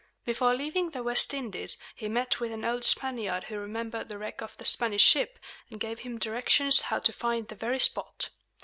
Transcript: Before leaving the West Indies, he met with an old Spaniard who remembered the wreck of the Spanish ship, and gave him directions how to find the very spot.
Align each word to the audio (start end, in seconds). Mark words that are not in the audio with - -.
Before 0.25 0.55
leaving 0.55 0.89
the 0.89 1.03
West 1.03 1.31
Indies, 1.31 1.77
he 1.93 2.09
met 2.09 2.39
with 2.39 2.51
an 2.51 2.65
old 2.65 2.83
Spaniard 2.85 3.43
who 3.43 3.59
remembered 3.59 4.09
the 4.09 4.17
wreck 4.17 4.41
of 4.41 4.57
the 4.57 4.65
Spanish 4.65 5.03
ship, 5.03 5.37
and 5.69 5.79
gave 5.79 5.99
him 5.99 6.17
directions 6.17 6.81
how 6.81 6.97
to 6.97 7.13
find 7.13 7.49
the 7.49 7.53
very 7.53 7.77
spot. 7.77 8.29